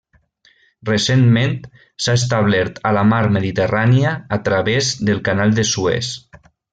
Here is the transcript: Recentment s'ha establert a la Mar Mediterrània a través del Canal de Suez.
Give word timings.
Recentment 0.89 1.51
s'ha 2.05 2.15
establert 2.21 2.81
a 2.91 2.95
la 2.99 3.03
Mar 3.11 3.21
Mediterrània 3.37 4.15
a 4.39 4.43
través 4.51 4.91
del 5.11 5.21
Canal 5.29 5.55
de 5.61 5.67
Suez. 5.73 6.11